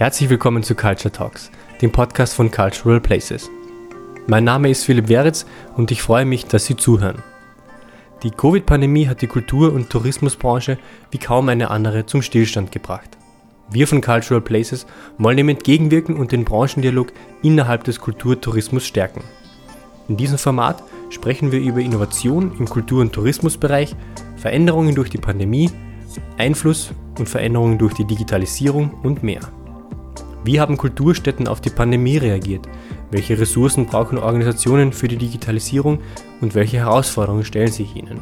Herzlich 0.00 0.30
willkommen 0.30 0.62
zu 0.62 0.74
Culture 0.74 1.12
Talks, 1.12 1.50
dem 1.82 1.92
Podcast 1.92 2.32
von 2.32 2.50
Cultural 2.50 3.02
Places. 3.02 3.50
Mein 4.26 4.44
Name 4.44 4.70
ist 4.70 4.84
Philipp 4.84 5.10
Weritz 5.10 5.44
und 5.76 5.90
ich 5.90 6.00
freue 6.00 6.24
mich, 6.24 6.46
dass 6.46 6.64
Sie 6.64 6.74
zuhören. 6.74 7.22
Die 8.22 8.30
Covid-Pandemie 8.30 9.08
hat 9.08 9.20
die 9.20 9.26
Kultur- 9.26 9.74
und 9.74 9.90
Tourismusbranche 9.90 10.78
wie 11.10 11.18
kaum 11.18 11.50
eine 11.50 11.68
andere 11.68 12.06
zum 12.06 12.22
Stillstand 12.22 12.72
gebracht. 12.72 13.18
Wir 13.70 13.86
von 13.86 14.00
Cultural 14.00 14.40
Places 14.40 14.86
wollen 15.18 15.36
dem 15.36 15.50
entgegenwirken 15.50 16.16
und 16.16 16.32
den 16.32 16.46
Branchendialog 16.46 17.12
innerhalb 17.42 17.84
des 17.84 18.00
Kulturtourismus 18.00 18.86
stärken. 18.86 19.22
In 20.08 20.16
diesem 20.16 20.38
Format 20.38 20.82
sprechen 21.10 21.52
wir 21.52 21.60
über 21.60 21.80
Innovation 21.80 22.56
im 22.58 22.64
Kultur- 22.64 23.02
und 23.02 23.12
Tourismusbereich, 23.12 23.94
Veränderungen 24.36 24.94
durch 24.94 25.10
die 25.10 25.18
Pandemie, 25.18 25.70
Einfluss 26.38 26.94
und 27.18 27.28
Veränderungen 27.28 27.76
durch 27.76 27.92
die 27.92 28.06
Digitalisierung 28.06 28.94
und 29.02 29.22
mehr. 29.22 29.40
Wie 30.50 30.58
haben 30.58 30.76
Kulturstätten 30.76 31.46
auf 31.46 31.60
die 31.60 31.70
Pandemie 31.70 32.16
reagiert? 32.16 32.68
Welche 33.12 33.38
Ressourcen 33.38 33.86
brauchen 33.86 34.18
Organisationen 34.18 34.92
für 34.92 35.06
die 35.06 35.16
Digitalisierung 35.16 36.00
und 36.40 36.56
welche 36.56 36.78
Herausforderungen 36.78 37.44
stellen 37.44 37.70
sich 37.70 37.94
ihnen? 37.94 38.20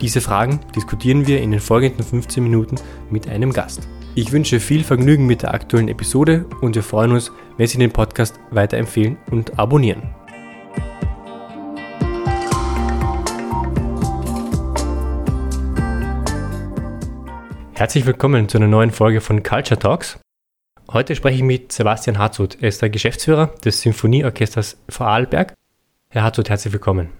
Diese 0.00 0.20
Fragen 0.20 0.60
diskutieren 0.76 1.26
wir 1.26 1.40
in 1.40 1.50
den 1.50 1.58
folgenden 1.58 2.04
15 2.04 2.44
Minuten 2.44 2.76
mit 3.10 3.28
einem 3.28 3.52
Gast. 3.52 3.88
Ich 4.14 4.30
wünsche 4.30 4.60
viel 4.60 4.84
Vergnügen 4.84 5.26
mit 5.26 5.42
der 5.42 5.52
aktuellen 5.52 5.88
Episode 5.88 6.46
und 6.60 6.76
wir 6.76 6.84
freuen 6.84 7.10
uns, 7.10 7.32
wenn 7.56 7.66
Sie 7.66 7.78
den 7.78 7.90
Podcast 7.90 8.38
weiterempfehlen 8.52 9.18
und 9.32 9.58
abonnieren. 9.58 10.14
Herzlich 17.72 18.06
willkommen 18.06 18.48
zu 18.48 18.58
einer 18.58 18.68
neuen 18.68 18.92
Folge 18.92 19.20
von 19.20 19.42
Culture 19.42 19.76
Talks. 19.76 20.20
Heute 20.92 21.14
spreche 21.14 21.36
ich 21.36 21.44
mit 21.44 21.70
Sebastian 21.70 22.18
Harzut. 22.18 22.58
Er 22.60 22.68
ist 22.68 22.82
der 22.82 22.90
Geschäftsführer 22.90 23.54
des 23.64 23.80
Symphonieorchesters 23.80 24.76
Vorarlberg. 24.88 25.54
Herr 26.08 26.24
Harzut, 26.24 26.50
herzlich 26.50 26.72
willkommen. 26.72 27.10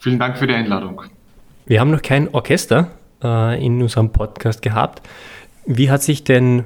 Vielen 0.00 0.18
Dank 0.18 0.36
für 0.36 0.48
die 0.48 0.54
Einladung. 0.54 1.00
Wir 1.64 1.78
haben 1.78 1.92
noch 1.92 2.02
kein 2.02 2.34
Orchester 2.34 2.90
äh, 3.22 3.64
in 3.64 3.80
unserem 3.80 4.10
Podcast 4.10 4.62
gehabt. 4.62 5.08
Wie 5.64 5.92
hat 5.92 6.02
sich 6.02 6.24
denn 6.24 6.64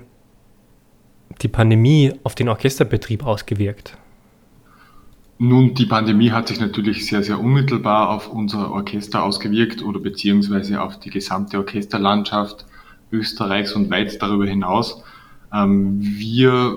die 1.42 1.48
Pandemie 1.48 2.14
auf 2.25 2.34
den 2.34 2.48
Orchesterbetrieb 2.48 3.23
ausgewirkt? 3.27 3.98
Nun, 5.36 5.75
die 5.75 5.84
Pandemie 5.84 6.30
hat 6.30 6.48
sich 6.48 6.58
natürlich 6.58 7.06
sehr, 7.06 7.23
sehr 7.23 7.39
unmittelbar 7.39 8.08
auf 8.08 8.30
unser 8.30 8.70
Orchester 8.70 9.23
ausgewirkt 9.23 9.83
oder 9.83 10.01
beziehungsweise 10.01 10.80
auf 10.80 10.98
die 10.98 11.11
gesamte 11.11 11.58
Orchesterlandschaft 11.58 12.64
Österreichs 13.12 13.75
und 13.75 13.91
weit 13.91 14.23
darüber 14.23 14.47
hinaus. 14.47 15.03
Ähm, 15.57 15.99
wir 16.01 16.77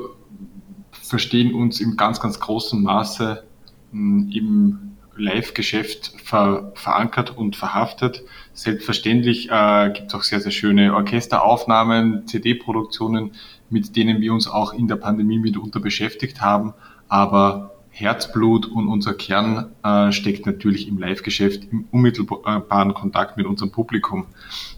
verstehen 0.92 1.54
uns 1.54 1.82
im 1.82 1.98
ganz, 1.98 2.20
ganz 2.20 2.40
großen 2.40 2.82
Maße 2.82 3.44
hm, 3.92 4.32
im 4.34 4.90
Live-Geschäft 5.16 6.14
ver 6.24 6.72
verankert 6.76 7.36
und 7.36 7.56
verhaftet. 7.56 8.24
Selbstverständlich 8.54 9.50
äh, 9.52 9.92
gibt 9.94 10.08
es 10.08 10.16
auch 10.16 10.24
sehr, 10.24 10.40
sehr 10.40 10.52
schöne 10.52 10.94
Orchesteraufnahmen, 10.96 12.26
CD-Produktionen, 12.26 13.32
mit 13.70 13.96
denen 13.96 14.22
wir 14.22 14.34
uns 14.34 14.48
auch 14.48 14.74
in 14.74 14.88
der 14.88 14.96
Pandemie 14.96 15.40
mitunter 15.40 15.80
beschäftigt 15.80 16.42
haben. 16.42 16.74
Aber 17.10 17.79
Herzblut 17.92 18.66
und 18.66 18.88
unser 18.88 19.14
Kern 19.14 19.72
äh, 19.84 20.12
steckt 20.12 20.46
natürlich 20.46 20.88
im 20.88 20.98
Live-Geschäft, 21.00 21.64
im 21.72 21.86
unmittelbaren 21.92 22.94
Kontakt 22.94 23.36
mit 23.38 23.46
unserem 23.46 23.72
Publikum. 23.72 24.26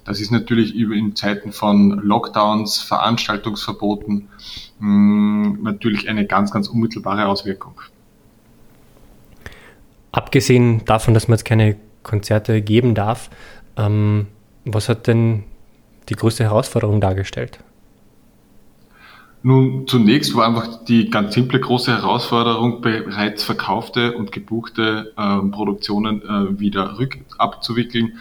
Das 0.05 0.19
ist 0.19 0.31
natürlich 0.31 0.73
über 0.73 0.95
in 0.95 1.15
Zeiten 1.15 1.51
von 1.51 2.01
Lockdowns, 2.03 2.79
Veranstaltungsverboten 2.79 4.27
mh, 4.79 5.57
natürlich 5.61 6.09
eine 6.09 6.25
ganz, 6.25 6.51
ganz 6.51 6.67
unmittelbare 6.67 7.27
Auswirkung. 7.27 7.79
Abgesehen 10.11 10.83
davon, 10.85 11.13
dass 11.13 11.27
man 11.27 11.37
jetzt 11.37 11.45
keine 11.45 11.77
Konzerte 12.03 12.61
geben 12.61 12.95
darf, 12.95 13.29
ähm, 13.77 14.27
was 14.65 14.89
hat 14.89 15.07
denn 15.07 15.43
die 16.09 16.15
größte 16.15 16.43
Herausforderung 16.43 16.99
dargestellt? 16.99 17.59
Nun, 19.43 19.87
zunächst 19.87 20.35
war 20.35 20.47
einfach 20.47 20.83
die 20.85 21.09
ganz 21.09 21.33
simple 21.33 21.59
große 21.59 21.91
Herausforderung, 21.91 22.81
bereits 22.81 23.43
verkaufte 23.43 24.15
und 24.15 24.31
gebuchte 24.31 25.13
äh, 25.17 25.39
Produktionen 25.49 26.21
äh, 26.21 26.59
wieder 26.59 26.99
rückabzuwickeln. 26.99 28.19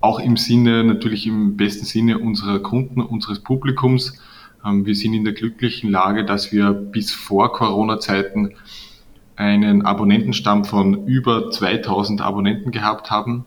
Auch 0.00 0.18
im 0.18 0.36
Sinne, 0.36 0.82
natürlich 0.82 1.28
im 1.28 1.56
besten 1.56 1.84
Sinne 1.84 2.18
unserer 2.18 2.58
Kunden, 2.58 3.00
unseres 3.00 3.38
Publikums. 3.38 4.18
Ähm, 4.66 4.84
wir 4.86 4.96
sind 4.96 5.14
in 5.14 5.22
der 5.22 5.34
glücklichen 5.34 5.88
Lage, 5.88 6.24
dass 6.24 6.50
wir 6.50 6.72
bis 6.72 7.12
vor 7.12 7.52
Corona-Zeiten 7.52 8.54
einen 9.36 9.82
Abonnentenstamm 9.82 10.64
von 10.64 11.06
über 11.06 11.52
2000 11.52 12.22
Abonnenten 12.22 12.72
gehabt 12.72 13.12
haben. 13.12 13.44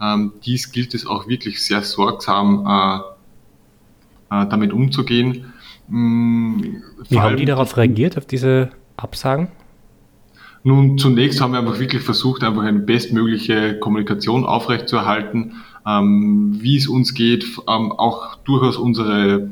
Ähm, 0.00 0.32
dies 0.44 0.72
gilt 0.72 0.94
es 0.94 1.06
auch 1.06 1.28
wirklich 1.28 1.62
sehr 1.62 1.82
sorgsam 1.82 2.66
äh, 2.66 4.36
äh, 4.42 4.48
damit 4.48 4.72
umzugehen 4.72 5.52
hm, 5.90 6.82
Wie 7.08 7.18
haben 7.18 7.36
die 7.36 7.44
darauf 7.44 7.76
reagiert, 7.76 8.16
auf 8.16 8.26
diese 8.26 8.70
Absagen? 8.96 9.48
Nun, 10.62 10.98
zunächst 10.98 11.40
haben 11.40 11.52
wir 11.52 11.58
einfach 11.60 11.80
wirklich 11.80 12.02
versucht, 12.02 12.44
einfach 12.44 12.62
eine 12.62 12.80
bestmögliche 12.80 13.78
Kommunikation 13.78 14.44
aufrechtzuerhalten, 14.44 15.54
ähm, 15.86 16.58
wie 16.60 16.76
es 16.76 16.86
uns 16.86 17.14
geht, 17.14 17.44
ähm, 17.66 17.92
auch 17.92 18.36
durchaus 18.36 18.76
unsere 18.76 19.50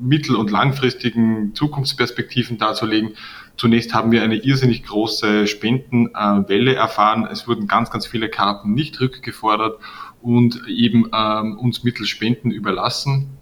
mittel- 0.00 0.36
und 0.36 0.50
langfristigen 0.50 1.54
Zukunftsperspektiven 1.54 2.56
darzulegen. 2.56 3.10
Zunächst 3.56 3.92
haben 3.92 4.10
wir 4.10 4.22
eine 4.22 4.36
irrsinnig 4.36 4.84
große 4.84 5.46
Spendenwelle 5.46 6.74
erfahren. 6.74 7.26
Es 7.30 7.46
wurden 7.48 7.66
ganz, 7.66 7.90
ganz 7.90 8.06
viele 8.06 8.28
Karten 8.28 8.72
nicht 8.72 9.00
rückgefordert 9.00 9.80
und 10.22 10.62
eben 10.68 11.10
ähm, 11.12 11.58
uns 11.58 11.84
mittels 11.84 12.08
Spenden 12.08 12.50
überlassen. 12.50 13.37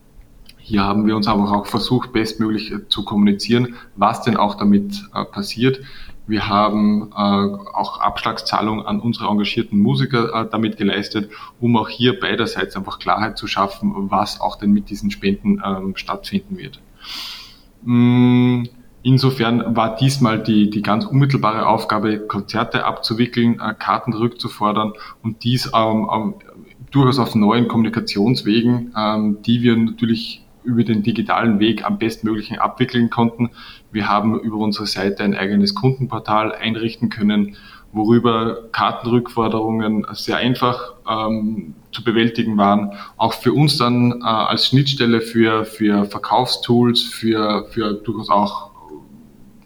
Hier 0.69 0.83
haben 0.83 1.07
wir 1.07 1.15
uns 1.15 1.29
aber 1.29 1.45
auch 1.53 1.67
versucht, 1.67 2.13
bestmöglich 2.13 2.73
äh, 2.73 2.89
zu 2.89 3.05
kommunizieren, 3.05 3.77
was 3.95 4.23
denn 4.23 4.37
auch 4.37 4.57
damit 4.57 5.01
äh, 5.15 5.25
passiert. 5.25 5.81
Wir 6.27 6.49
haben 6.49 7.13
äh, 7.13 7.15
auch 7.15 8.01
Abschlagszahlungen 8.01 8.85
an 8.85 8.99
unsere 8.99 9.29
engagierten 9.29 9.79
Musiker 9.79 10.35
äh, 10.35 10.49
damit 10.51 10.77
geleistet, 10.77 11.31
um 11.61 11.77
auch 11.77 11.89
hier 11.89 12.19
beiderseits 12.19 12.75
einfach 12.75 12.99
Klarheit 12.99 13.39
zu 13.39 13.47
schaffen, 13.47 14.11
was 14.11 14.41
auch 14.41 14.57
denn 14.57 14.73
mit 14.73 14.91
diesen 14.91 15.13
Spenden 15.13 15.63
ähm, 15.65 15.95
stattfinden 15.95 16.59
wird. 16.59 16.81
Mm, 17.85 18.65
insofern 19.05 19.77
war 19.77 19.95
diesmal 19.95 20.43
die, 20.43 20.69
die 20.69 20.83
ganz 20.83 21.05
unmittelbare 21.05 21.69
Aufgabe, 21.69 22.19
Konzerte 22.27 22.85
abzuwickeln, 22.85 23.61
äh, 23.61 23.73
Karten 23.79 24.15
rückzufordern 24.15 24.95
und 25.23 25.45
dies 25.45 25.71
ähm, 25.73 26.09
ähm, 26.13 26.35
durchaus 26.91 27.21
auf 27.21 27.37
neuen 27.37 27.69
Kommunikationswegen, 27.69 28.93
ähm, 28.97 29.43
die 29.43 29.63
wir 29.63 29.77
natürlich 29.77 30.43
über 30.67 30.85
den 30.85 31.03
digitalen 31.03 31.59
Weg 31.61 31.85
am 31.85 31.99
bestmöglichen 31.99 32.59
abwickeln 32.59 33.09
konnten. 33.09 33.51
Wir 33.93 34.09
haben 34.09 34.39
über 34.41 34.57
unsere 34.57 34.87
Seite 34.87 35.23
ein 35.25 35.35
eigenes 35.35 35.75
Kundenportal 35.75 36.53
einrichten 36.53 37.09
können, 37.09 37.57
worüber 37.93 38.69
Kartenrückforderungen 38.73 40.07
sehr 40.13 40.37
einfach 40.37 40.95
ähm, 41.09 41.75
zu 41.93 42.05
bewältigen 42.05 42.59
waren. 42.59 42.93
Auch 43.17 43.33
für 43.33 43.53
uns 43.53 43.79
dann 43.79 44.21
äh, 44.21 44.25
als 44.25 44.67
Schnittstelle 44.67 45.21
für, 45.21 45.65
für 45.65 46.05
Verkaufstools, 46.05 47.03
für, 47.03 47.67
für 47.71 47.95
durchaus 47.95 48.29
auch 48.29 48.71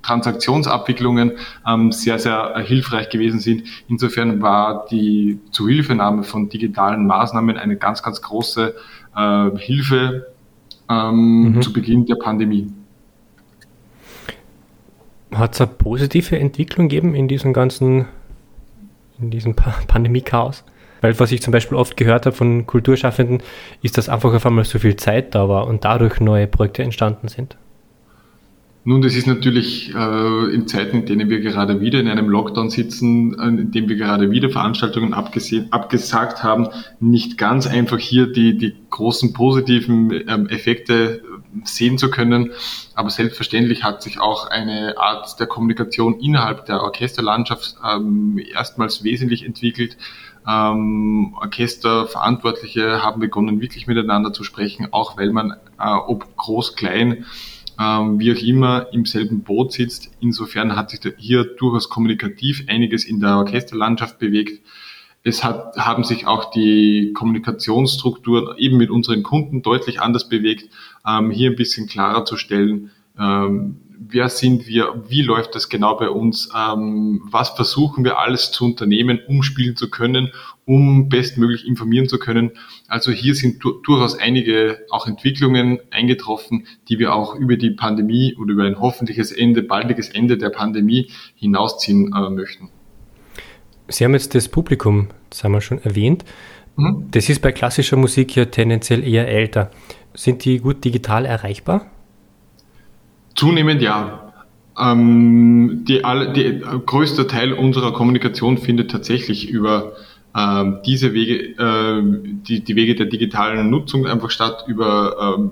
Transaktionsabwicklungen 0.03 1.32
ähm, 1.67 1.93
sehr, 1.93 2.19
sehr 2.19 2.58
hilfreich 2.58 3.11
gewesen 3.11 3.41
sind. 3.41 3.64
Insofern 3.88 4.41
war 4.41 4.87
die 4.91 5.41
Zuhilfenahme 5.50 6.23
von 6.23 6.49
digitalen 6.49 7.06
Maßnahmen 7.06 7.56
eine 7.56 7.76
ganz, 7.76 8.03
ganz 8.03 8.23
große 8.23 8.75
äh, 9.17 9.50
Hilfe 9.58 10.30
ähm, 10.90 11.54
mhm. 11.54 11.62
zu 11.62 11.72
Beginn 11.72 12.04
der 12.04 12.16
Pandemie. 12.16 12.70
Hat 15.32 15.54
es 15.54 15.60
eine 15.60 15.70
positive 15.70 16.38
Entwicklung 16.38 16.88
gegeben 16.88 17.14
in 17.14 17.28
diesem 17.28 17.52
ganzen, 17.52 18.06
in 19.20 19.31
diesem 19.31 19.54
Pandemie-Chaos? 19.87 20.64
Weil 21.00 21.19
was 21.19 21.32
ich 21.32 21.40
zum 21.40 21.52
Beispiel 21.52 21.78
oft 21.78 21.96
gehört 21.96 22.26
habe 22.26 22.37
von 22.37 22.66
Kulturschaffenden, 22.66 23.42
ist, 23.81 23.96
dass 23.96 24.08
einfach 24.08 24.34
auf 24.34 24.44
einmal 24.44 24.64
so 24.64 24.78
viel 24.78 24.96
Zeit 24.96 25.34
da 25.34 25.48
war 25.48 25.66
und 25.66 25.84
dadurch 25.84 26.20
neue 26.20 26.46
Projekte 26.46 26.82
entstanden 26.82 27.28
sind. 27.28 27.56
Nun, 28.82 29.03
das 29.03 29.15
ist 29.15 29.27
natürlich 29.27 29.94
äh, 29.94 30.55
in 30.55 30.67
Zeiten, 30.67 31.00
in 31.00 31.06
denen 31.06 31.29
wir 31.29 31.41
gerade 31.41 31.82
wieder 31.82 32.00
in 32.00 32.09
einem 32.09 32.31
Lockdown 32.31 32.71
sitzen, 32.71 33.38
äh, 33.38 33.49
in 33.49 33.71
dem 33.71 33.91
wir 33.91 33.97
gerade 33.97 34.31
wieder 34.31 34.49
Veranstaltungen 34.49 35.12
abgesehen, 35.12 35.71
abgesagt 35.71 36.43
haben, 36.43 36.69
nicht 36.99 37.37
ganz 37.37 37.67
einfach 37.67 37.99
hier 37.99 38.32
die, 38.32 38.56
die 38.56 38.75
großen 38.88 39.35
positiven 39.35 40.11
ähm, 40.27 40.49
Effekte 40.49 41.23
sehen 41.65 41.99
zu 41.99 42.11
können. 42.11 42.53
Aber 42.94 43.11
selbstverständlich 43.11 43.85
hat 43.85 44.03
sich 44.03 44.19
auch 44.19 44.49
eine 44.49 44.97
Art 44.97 45.38
der 45.38 45.47
Kommunikation 45.47 46.19
innerhalb 46.19 46.65
der 46.65 46.82
Orchesterlandschaft 46.82 47.77
ähm, 47.87 48.41
erstmals 48.55 49.05
wesentlich 49.05 49.44
entwickelt. 49.44 49.99
Ähm, 50.49 51.35
Orchesterverantwortliche 51.38 53.03
haben 53.03 53.21
begonnen, 53.21 53.61
wirklich 53.61 53.87
miteinander 53.87 54.32
zu 54.32 54.43
sprechen, 54.43 54.88
auch 54.91 55.19
weil 55.19 55.32
man, 55.32 55.53
äh, 55.79 55.93
ob 56.06 56.35
groß, 56.37 56.77
klein, 56.77 57.27
ähm, 57.81 58.21
wie 58.21 58.32
auch 58.32 58.43
immer 58.43 58.93
im 58.93 59.06
selben 59.06 59.43
Boot 59.43 59.73
sitzt. 59.73 60.11
Insofern 60.21 60.77
hat 60.77 60.91
sich 60.91 61.00
hier 61.17 61.44
durchaus 61.44 61.88
kommunikativ 61.88 62.65
einiges 62.69 63.05
in 63.05 63.21
der 63.21 63.38
Orchesterlandschaft 63.38 64.19
bewegt. 64.19 64.61
Es 65.23 65.43
hat, 65.44 65.77
haben 65.77 66.05
sich 66.05 66.27
auch 66.27 66.50
die 66.50 67.12
Kommunikationsstrukturen 67.15 68.56
eben 68.59 68.77
mit 68.77 68.91
unseren 68.91 69.23
Kunden 69.23 69.62
deutlich 69.62 70.00
anders 70.00 70.29
bewegt, 70.29 70.69
ähm, 71.06 71.31
hier 71.31 71.50
ein 71.50 71.56
bisschen 71.56 71.87
klarer 71.87 72.25
zu 72.25 72.37
stellen, 72.37 72.91
ähm, 73.20 73.76
wer 74.12 74.28
sind 74.28 74.67
wir, 74.67 75.05
wie 75.08 75.22
läuft 75.22 75.55
das 75.55 75.69
genau 75.69 75.96
bei 75.96 76.08
uns, 76.08 76.50
ähm, 76.56 77.22
was 77.31 77.50
versuchen 77.50 78.05
wir 78.05 78.19
alles 78.19 78.50
zu 78.50 78.64
unternehmen, 78.64 79.20
um 79.28 79.43
spielen 79.43 79.76
zu 79.76 79.90
können, 79.90 80.32
um 80.64 81.08
bestmöglich 81.08 81.67
informieren 81.67 82.08
zu 82.08 82.19
können. 82.19 82.52
Also 82.88 83.12
hier 83.12 83.34
sind 83.34 83.62
du 83.62 83.72
durchaus 83.82 84.19
einige 84.19 84.78
auch 84.90 85.06
Entwicklungen 85.06 85.81
eingetroffen, 85.90 86.67
die 86.88 86.99
wir 86.99 87.14
auch 87.14 87.34
über 87.34 87.56
die 87.56 87.70
Pandemie 87.70 88.37
oder 88.37 88.52
über 88.52 88.64
ein 88.64 88.81
hoffentliches 88.81 89.32
Ende, 89.32 89.62
baldiges 89.62 90.08
Ende 90.08 90.38
der 90.38 90.50
Pandemie 90.50 91.11
hinausziehen 91.34 92.12
äh, 92.14 92.31
möchten. 92.31 92.70
Sie 93.88 94.05
haben 94.05 94.14
jetzt 94.14 94.34
das 94.34 94.49
Publikum, 94.49 95.08
das 95.31 95.44
haben 95.44 95.52
wir 95.52 95.61
schon 95.61 95.82
erwähnt. 95.82 96.25
Mhm. 96.76 97.08
Das 97.11 97.28
ist 97.28 97.43
bei 97.43 97.52
klassischer 97.52 97.96
Musik 97.96 98.34
ja 98.37 98.46
tendenziell 98.46 99.06
eher 99.06 99.28
älter. 99.28 99.70
Sind 100.14 100.44
die 100.44 100.58
gut 100.58 100.84
digital 100.84 101.26
erreichbar? 101.26 101.87
Zunehmend 103.35 103.82
ja. 103.82 104.32
Ähm, 104.79 105.85
die, 105.87 106.05
alle, 106.05 106.32
die 106.32 106.44
äh, 106.44 106.62
größte 106.87 107.27
Teil 107.27 107.53
unserer 107.53 107.93
Kommunikation 107.93 108.56
findet 108.56 108.91
tatsächlich 108.91 109.50
über 109.50 109.93
ähm, 110.37 110.79
diese 110.87 111.12
Wege, 111.12 111.56
äh, 111.59 112.03
die, 112.47 112.61
die 112.61 112.77
Wege 112.77 112.94
der 112.94 113.06
digitalen 113.06 113.69
Nutzung 113.69 114.06
einfach 114.06 114.31
statt, 114.31 114.65
über 114.69 115.37
ähm, 115.38 115.50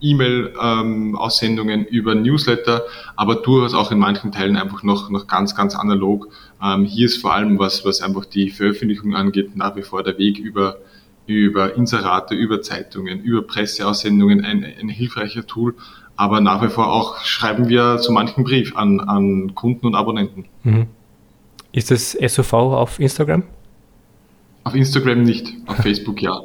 E-Mail-Aussendungen, 0.00 1.80
ähm, 1.80 1.86
über 1.86 2.14
Newsletter, 2.14 2.84
aber 3.16 3.36
durchaus 3.36 3.74
auch 3.74 3.90
in 3.90 3.98
manchen 3.98 4.32
Teilen 4.32 4.56
einfach 4.56 4.82
noch, 4.82 5.10
noch 5.10 5.26
ganz, 5.26 5.56
ganz 5.56 5.74
analog. 5.74 6.28
Ähm, 6.62 6.84
hier 6.84 7.06
ist 7.06 7.20
vor 7.20 7.34
allem 7.34 7.58
was, 7.58 7.84
was 7.84 8.00
einfach 8.00 8.24
die 8.24 8.50
Veröffentlichung 8.50 9.16
angeht, 9.16 9.56
nach 9.56 9.76
wie 9.76 9.82
vor 9.82 10.02
der 10.02 10.18
Weg 10.18 10.38
über, 10.38 10.76
über 11.28 11.76
Inserate, 11.76 12.34
über 12.34 12.60
Zeitungen, 12.62 13.20
über 13.20 13.42
Presseaussendungen 13.42 14.44
ein, 14.44 14.64
ein 14.64 14.88
hilfreicher 14.88 15.46
Tool. 15.46 15.74
Aber 16.16 16.40
nach 16.40 16.60
wie 16.62 16.68
vor 16.68 16.92
auch 16.92 17.18
schreiben 17.20 17.68
wir 17.68 17.98
so 17.98 18.12
manchen 18.12 18.42
Brief 18.42 18.74
an, 18.76 18.98
an 18.98 19.54
Kunden 19.54 19.86
und 19.86 19.94
Abonnenten. 19.94 20.46
Mhm. 20.64 20.86
Ist 21.70 21.92
das 21.92 22.12
SOV 22.12 22.52
auf 22.52 22.98
Instagram? 22.98 23.44
Auf 24.64 24.74
Instagram 24.74 25.22
nicht, 25.22 25.52
auf 25.66 25.76
Facebook 25.82 26.20
ja 26.20 26.40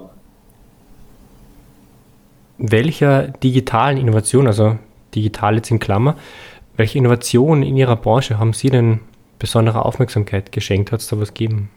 welcher 2.57 3.27
digitalen 3.27 3.97
Innovation, 3.97 4.47
also 4.47 4.77
digital 5.13 5.55
jetzt 5.55 5.69
in 5.69 5.79
Klammer, 5.79 6.15
welche 6.77 6.97
Innovationen 6.97 7.63
in 7.63 7.77
Ihrer 7.77 7.97
Branche 7.97 8.39
haben 8.39 8.53
Sie 8.53 8.69
denn 8.69 8.99
besondere 9.37 9.85
Aufmerksamkeit 9.85 10.51
geschenkt? 10.51 10.91
Hat 10.91 11.01
es 11.01 11.07
da 11.07 11.19
was 11.19 11.33
gegeben? 11.33 11.69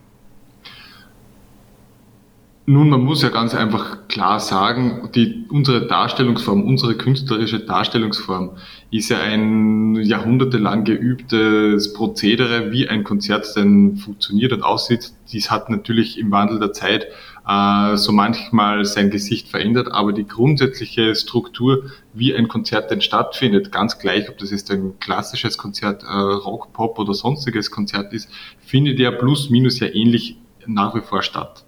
Nun, 2.69 2.89
man 2.91 3.05
muss 3.05 3.23
ja 3.23 3.29
ganz 3.29 3.55
einfach 3.55 4.09
klar 4.09 4.41
sagen, 4.41 5.09
die, 5.15 5.45
unsere 5.51 5.87
Darstellungsform, 5.87 6.65
unsere 6.65 6.97
künstlerische 6.97 7.61
Darstellungsform 7.61 8.57
ist 8.91 9.09
ja 9.09 9.21
ein 9.21 9.95
jahrhundertelang 9.95 10.83
geübtes 10.83 11.93
Prozedere, 11.93 12.73
wie 12.73 12.89
ein 12.89 13.05
Konzert 13.05 13.47
denn 13.55 13.99
funktioniert 13.99 14.53
und 14.53 14.65
aussieht. 14.65 15.13
Dies 15.31 15.49
hat 15.49 15.71
natürlich 15.71 16.19
im 16.19 16.33
Wandel 16.33 16.59
der 16.59 16.73
Zeit 16.73 17.07
äh, 17.47 17.97
so 17.97 18.11
manchmal 18.11 18.85
sein 18.85 19.11
Gesicht 19.11 19.47
verändert, 19.47 19.93
aber 19.93 20.13
die 20.13 20.27
grundsätzliche 20.27 21.15
Struktur, 21.15 21.85
wie 22.15 22.35
ein 22.35 22.49
Konzert 22.49 22.91
denn 22.91 23.01
stattfindet, 23.01 23.71
ganz 23.71 24.01
gleich, 24.01 24.29
ob 24.29 24.39
das 24.39 24.51
jetzt 24.51 24.73
ein 24.73 24.99
klassisches 24.99 25.57
Konzert, 25.57 26.03
äh, 26.03 26.09
Rock, 26.09 26.73
Pop 26.73 26.99
oder 26.99 27.15
sonstiges 27.15 27.71
Konzert 27.71 28.13
ist, 28.13 28.29
findet 28.59 28.99
ja 28.99 29.13
plus 29.13 29.51
minus 29.51 29.79
ja 29.79 29.87
ähnlich 29.87 30.37
nach 30.67 30.97
wie 30.97 31.01
vor 31.01 31.23
statt. 31.23 31.66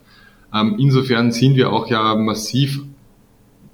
Ähm, 0.54 0.76
insofern 0.78 1.32
sind 1.32 1.56
wir 1.56 1.72
auch 1.72 1.88
ja 1.88 2.14
massiv 2.14 2.80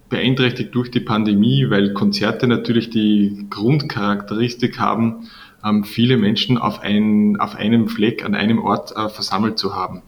beeinträchtigt 0.09 0.75
durch 0.75 0.91
die 0.91 1.01
Pandemie, 1.01 1.71
weil 1.71 1.93
Konzerte 1.93 2.47
natürlich 2.47 2.91
die 2.91 3.47
Grundcharakteristik 3.51 4.79
haben, 4.79 5.29
ähm, 5.65 5.85
viele 5.85 6.17
Menschen 6.17 6.59
auf, 6.59 6.81
ein, 6.81 7.37
auf 7.41 7.57
einem 7.57 7.89
Fleck, 7.89 8.25
an 8.25 8.35
einem 8.35 8.59
Ort 8.59 8.93
äh, 8.97 9.09
versammelt 9.09 9.59
zu 9.59 9.75
haben. 9.75 10.03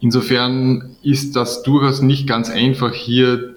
Insofern 0.00 0.96
ist 1.02 1.36
das 1.36 1.62
durchaus 1.62 2.00
nicht 2.00 2.26
ganz 2.26 2.50
einfach, 2.50 2.92
hier 2.94 3.54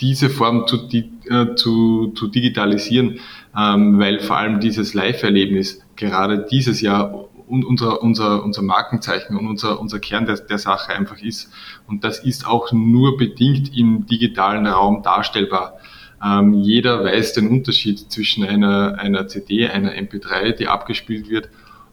diese 0.00 0.28
Form 0.28 0.66
zu, 0.66 0.88
äh, 0.90 1.54
zu, 1.54 2.12
zu 2.14 2.28
digitalisieren, 2.28 3.20
ähm, 3.56 3.98
weil 3.98 4.20
vor 4.20 4.36
allem 4.36 4.60
dieses 4.60 4.94
Live-Erlebnis 4.94 5.80
gerade 5.96 6.46
dieses 6.50 6.80
Jahr 6.80 7.28
und 7.46 7.64
unser, 7.64 8.02
unser, 8.02 8.42
unser 8.42 8.62
Markenzeichen 8.62 9.36
und 9.36 9.46
unser, 9.46 9.80
unser 9.80 9.98
Kern 10.00 10.26
der, 10.26 10.36
der 10.36 10.58
Sache 10.58 10.92
einfach 10.92 11.18
ist. 11.18 11.50
Und 11.86 12.04
das 12.04 12.20
ist 12.24 12.46
auch 12.46 12.72
nur 12.72 13.16
bedingt 13.16 13.76
im 13.76 14.06
digitalen 14.06 14.66
Raum 14.66 15.02
darstellbar. 15.02 15.78
Ähm, 16.24 16.54
jeder 16.54 17.04
weiß 17.04 17.34
den 17.34 17.48
Unterschied 17.48 18.10
zwischen 18.10 18.44
einer, 18.44 18.98
einer 18.98 19.28
CD, 19.28 19.68
einer 19.68 19.92
MP3, 19.92 20.52
die 20.52 20.68
abgespielt 20.68 21.28
wird, 21.28 21.48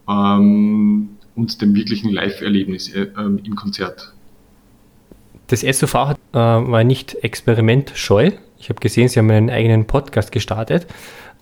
ähm, 0.07 1.17
und 1.35 1.61
dem 1.61 1.75
wirklichen 1.75 2.11
Live-Erlebnis 2.11 2.93
äh, 2.93 3.07
ähm, 3.17 3.39
im 3.43 3.55
Konzert. 3.55 4.13
Das 5.47 5.61
SOV 5.61 5.93
hat, 5.93 6.17
äh, 6.33 6.37
war 6.37 6.83
nicht 6.83 7.15
experimentscheu. 7.23 8.31
Ich 8.59 8.69
habe 8.69 8.79
gesehen, 8.79 9.09
Sie 9.09 9.19
haben 9.19 9.29
einen 9.29 9.49
eigenen 9.49 9.85
Podcast 9.85 10.31
gestartet 10.31 10.87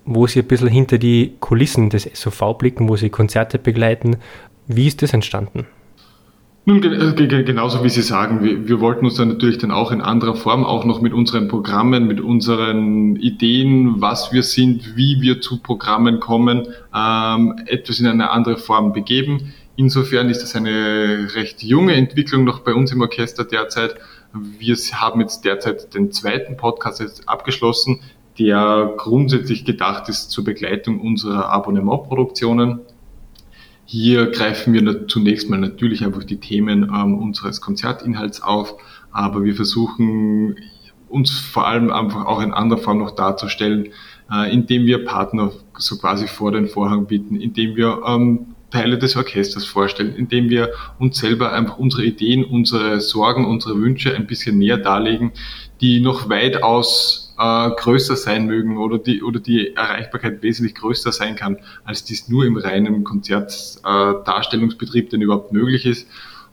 wo 0.05 0.27
Sie 0.27 0.39
ein 0.39 0.47
bisschen 0.47 0.67
hinter 0.67 0.97
die 0.97 1.33
Kulissen 1.39 1.89
des 1.89 2.09
SOV 2.13 2.57
blicken, 2.57 2.89
wo 2.89 2.95
Sie 2.95 3.09
Konzerte 3.09 3.59
begleiten. 3.59 4.17
Wie 4.67 4.87
ist 4.87 5.01
das 5.01 5.13
entstanden? 5.13 5.67
Nun, 6.63 6.83
äh, 6.83 7.43
genauso 7.43 7.83
wie 7.83 7.89
Sie 7.89 8.03
sagen, 8.03 8.43
wir, 8.43 8.67
wir, 8.67 8.79
wollten 8.81 9.05
uns 9.05 9.15
dann 9.15 9.29
natürlich 9.29 9.57
dann 9.57 9.71
auch 9.71 9.91
in 9.91 9.99
anderer 9.99 10.35
Form 10.35 10.63
auch 10.63 10.85
noch 10.85 11.01
mit 11.01 11.11
unseren 11.11 11.47
Programmen, 11.47 12.05
mit 12.05 12.21
unseren 12.21 13.15
Ideen, 13.15 13.99
was 13.99 14.31
wir 14.31 14.43
sind, 14.43 14.95
wie 14.95 15.21
wir 15.21 15.41
zu 15.41 15.59
Programmen 15.59 16.19
kommen, 16.19 16.67
ähm, 16.95 17.55
etwas 17.65 17.99
in 17.99 18.05
eine 18.05 18.29
andere 18.29 18.57
Form 18.57 18.93
begeben. 18.93 19.53
Insofern 19.75 20.29
ist 20.29 20.43
das 20.43 20.55
eine 20.55 21.29
recht 21.33 21.63
junge 21.63 21.95
Entwicklung 21.95 22.43
noch 22.43 22.59
bei 22.59 22.75
uns 22.75 22.91
im 22.91 23.01
Orchester 23.01 23.43
derzeit. 23.43 23.95
Wir 24.31 24.75
haben 24.75 25.19
jetzt 25.19 25.43
derzeit 25.43 25.95
den 25.95 26.11
zweiten 26.11 26.57
Podcast 26.57 26.99
jetzt 26.99 27.27
abgeschlossen 27.27 28.01
der 28.39 28.93
grundsätzlich 28.97 29.65
gedacht 29.65 30.09
ist 30.09 30.31
zur 30.31 30.43
Begleitung 30.43 30.99
unserer 31.01 31.49
Abonnementproduktionen. 31.49 32.79
Hier 33.85 34.27
greifen 34.27 34.73
wir 34.73 35.07
zunächst 35.07 35.49
mal 35.49 35.59
natürlich 35.59 36.05
einfach 36.05 36.23
die 36.23 36.37
Themen 36.37 36.83
ähm, 36.83 37.17
unseres 37.17 37.59
Konzertinhalts 37.59 38.41
auf, 38.41 38.75
aber 39.11 39.43
wir 39.43 39.55
versuchen 39.55 40.55
uns 41.09 41.39
vor 41.39 41.67
allem 41.67 41.91
einfach 41.91 42.25
auch 42.25 42.41
in 42.41 42.53
anderer 42.53 42.79
Form 42.79 42.99
noch 42.99 43.11
darzustellen, 43.11 43.89
äh, 44.31 44.53
indem 44.53 44.85
wir 44.85 45.03
Partner 45.03 45.51
so 45.77 45.97
quasi 45.97 46.27
vor 46.27 46.53
den 46.53 46.67
Vorhang 46.67 47.05
bieten, 47.05 47.35
indem 47.35 47.75
wir 47.75 48.01
ähm, 48.07 48.55
Teile 48.71 48.97
des 48.97 49.15
Orchesters 49.15 49.65
vorstellen, 49.65 50.15
indem 50.15 50.49
wir 50.49 50.71
uns 50.97 51.19
selber 51.19 51.53
einfach 51.53 51.77
unsere 51.77 52.03
Ideen, 52.03 52.43
unsere 52.43 52.99
Sorgen, 53.01 53.45
unsere 53.45 53.79
Wünsche 53.79 54.15
ein 54.15 54.27
bisschen 54.27 54.57
näher 54.57 54.77
darlegen, 54.77 55.31
die 55.81 55.99
noch 55.99 56.29
weitaus 56.29 57.33
äh, 57.37 57.69
größer 57.71 58.15
sein 58.15 58.45
mögen 58.45 58.77
oder 58.77 58.97
die, 58.97 59.23
oder 59.23 59.39
die 59.39 59.75
Erreichbarkeit 59.75 60.41
wesentlich 60.41 60.75
größer 60.75 61.11
sein 61.11 61.35
kann, 61.35 61.57
als 61.83 62.03
dies 62.03 62.29
nur 62.29 62.45
im 62.45 62.57
reinen 62.57 63.03
Konzertdarstellungsbetrieb 63.03 65.09
denn 65.09 65.21
überhaupt 65.21 65.51
möglich 65.51 65.85
ist. 65.85 66.07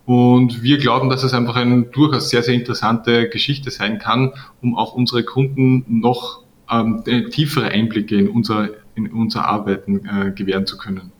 Und 0.06 0.62
wir 0.62 0.78
glauben, 0.78 1.10
dass 1.10 1.22
es 1.22 1.34
einfach 1.34 1.56
eine 1.56 1.82
durchaus 1.82 2.30
sehr, 2.30 2.42
sehr 2.42 2.54
interessante 2.54 3.28
Geschichte 3.28 3.70
sein 3.70 3.98
kann, 3.98 4.32
um 4.62 4.74
auch 4.74 4.94
unsere 4.94 5.22
Kunden 5.22 5.84
noch 6.00 6.44
ähm, 6.70 7.04
tiefere 7.30 7.68
Einblicke 7.68 8.16
in 8.16 8.28
unser, 8.28 8.70
in 8.94 9.12
unser 9.12 9.46
Arbeiten 9.46 10.06
äh, 10.06 10.32
gewähren 10.32 10.66
zu 10.66 10.78
können. 10.78 11.12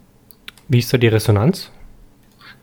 Wie 0.69 0.79
ist 0.79 0.93
da 0.93 0.99
die 0.99 1.09
Resonanz? 1.09 1.71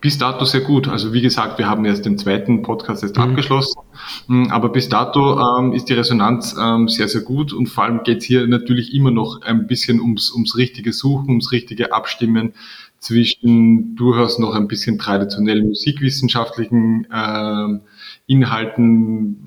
bis 0.05 0.19
dato 0.19 0.45
sehr 0.45 0.61
gut. 0.61 0.87
Also 0.87 1.13
wie 1.13 1.21
gesagt, 1.21 1.57
wir 1.57 1.67
haben 1.67 1.83
erst 1.83 2.05
den 2.05 2.19
zweiten 2.19 2.61
Podcast 2.61 3.01
jetzt 3.01 3.17
mhm. 3.17 3.23
abgeschlossen, 3.23 3.81
hm, 4.27 4.51
aber 4.51 4.69
bis 4.69 4.87
dato 4.87 5.39
ähm, 5.39 5.73
ist 5.73 5.89
die 5.89 5.93
Resonanz 5.93 6.55
ähm, 6.61 6.87
sehr, 6.87 7.07
sehr 7.07 7.21
gut 7.21 7.53
und 7.53 7.65
vor 7.65 7.85
allem 7.85 8.03
geht 8.03 8.19
es 8.19 8.25
hier 8.25 8.45
natürlich 8.45 8.93
immer 8.93 9.09
noch 9.09 9.41
ein 9.41 9.65
bisschen 9.65 9.99
ums, 9.99 10.31
ums 10.31 10.57
richtige 10.57 10.93
Suchen, 10.93 11.29
ums 11.29 11.51
richtige 11.51 11.91
Abstimmen 11.91 12.53
zwischen 12.99 13.95
durchaus 13.95 14.37
noch 14.37 14.53
ein 14.53 14.67
bisschen 14.67 14.99
traditionell 14.99 15.63
musikwissenschaftlichen 15.63 17.07
äh, 17.11 17.79
Inhalten, 18.27 19.37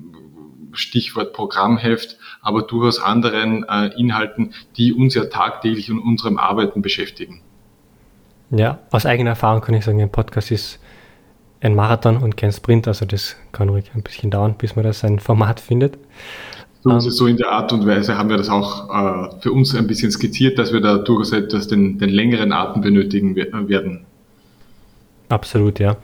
Stichwort 0.73 1.31
Programmheft, 1.31 2.17
aber 2.41 2.63
durchaus 2.63 2.99
anderen 2.99 3.63
äh, 3.63 3.97
Inhalten, 3.97 4.53
die 4.75 4.91
uns 4.91 5.13
ja 5.13 5.23
tagtäglich 5.23 5.87
in 5.87 5.99
unserem 5.99 6.37
Arbeiten 6.37 6.81
beschäftigen. 6.81 7.41
Ja, 8.51 8.79
aus 8.91 9.05
eigener 9.05 9.31
Erfahrung 9.31 9.61
kann 9.61 9.75
ich 9.75 9.85
sagen, 9.85 10.01
ein 10.01 10.11
Podcast 10.11 10.51
ist 10.51 10.79
ein 11.61 11.75
Marathon 11.75 12.17
und 12.17 12.37
kein 12.37 12.51
Sprint, 12.51 12.87
also 12.87 13.05
das 13.05 13.35
kann 13.51 13.69
ruhig 13.69 13.91
ein 13.93 14.01
bisschen 14.01 14.31
dauern, 14.31 14.55
bis 14.57 14.75
man 14.75 14.85
da 14.85 14.93
sein 14.93 15.19
Format 15.19 15.59
findet. 15.59 15.97
So, 16.81 16.91
ähm, 16.91 16.99
so 17.01 17.27
in 17.27 17.37
der 17.37 17.51
Art 17.51 17.73
und 17.73 17.85
Weise 17.85 18.17
haben 18.17 18.29
wir 18.29 18.37
das 18.37 18.49
auch 18.49 18.89
äh, 18.89 19.41
für 19.41 19.51
uns 19.51 19.75
ein 19.75 19.85
bisschen 19.85 20.11
skizziert, 20.11 20.57
dass 20.57 20.71
wir 20.71 20.79
da 20.79 20.97
durchaus 20.97 21.33
etwas 21.33 21.67
den, 21.67 21.99
den 21.99 22.09
längeren 22.09 22.53
Atem 22.53 22.81
benötigen 22.81 23.35
werden. 23.35 24.05
Absolut, 25.27 25.79
ja. 25.79 25.97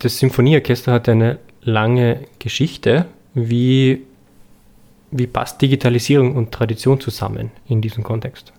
Das 0.00 0.18
Symphonieorchester 0.18 0.92
hat 0.92 1.08
eine 1.08 1.38
lange 1.62 2.24
Geschichte. 2.38 3.06
Wie, 3.34 4.02
wie 5.12 5.26
passt 5.28 5.62
Digitalisierung 5.62 6.34
und 6.34 6.50
Tradition 6.50 7.00
zusammen 7.00 7.52
in 7.68 7.80
diesem 7.80 8.02
Kontext? 8.02 8.52